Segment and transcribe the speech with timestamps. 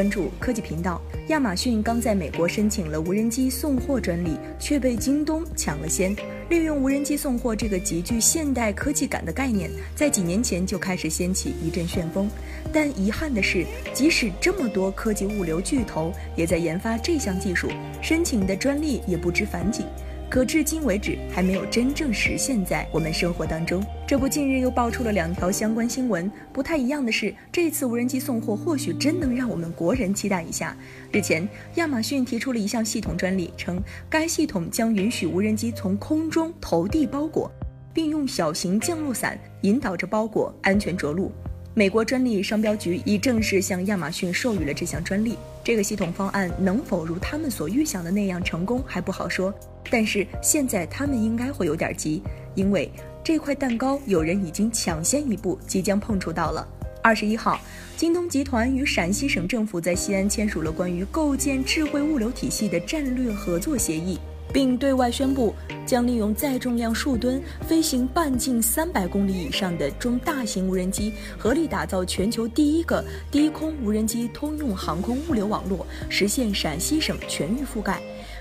[0.00, 0.98] 关注科技频道。
[1.28, 6.16] 亚马逊刚在美国申请了无人机送货专利，却被京东抢了先。
[6.48, 12.30] 利用无人机送货这个极具现代科技感的概念，在几年前就开始掀起一阵旋风。
[12.72, 17.68] 但遗憾的是，即使这么多科技物流巨头也在研发这项技术，
[18.00, 19.84] 申请的专利也不知凡几，
[20.30, 23.84] 可至今为止还没有真正实现在我们生活当中。
[24.06, 26.30] 这不，近日又爆出了两条相关新闻。
[26.52, 30.76] 不太一样的是，这次无人机送货或许真能让我们国人期待一下。
[31.10, 37.50] 日前，亚马逊提出了一项系统专利，称该系统将允许无人机从空中投递包裹，
[37.92, 41.32] 并用小型降落伞引导着包裹安全着陆。
[41.74, 45.36] 美国专利商标局已正式向亚马逊授予了这项专利。
[45.64, 49.52] 这个系统方案能否如他们所预想的那样成功还不好说，
[49.90, 52.22] 但是现在他们应该会有点急，
[52.54, 52.90] 因为
[53.24, 56.66] 这块蛋糕有人已经抢先一步，即将碰触到了。
[57.02, 57.58] 二十一号，
[57.96, 64.18] 京东集团与陕西省政府在西安签署了关于构建智慧物流体系的战略合作协议。
[64.52, 65.54] 并对外宣布，
[65.86, 78.00] 将利用载重量数吨、飞行半径三百公里以上的中大型无人机，合力打造全球第一个低空无人机通用航空物流网络，实现陕西省全域覆盖。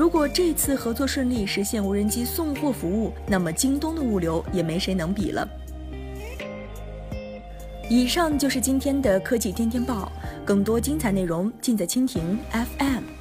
[0.00, 5.46] 如果这次合作顺利，实现无人机送货服务，那么京东的物流也没谁能比了。
[7.90, 10.10] 以上就是今天的科技天天报，
[10.42, 13.19] 更多精彩内容尽在蜻蜓 FM。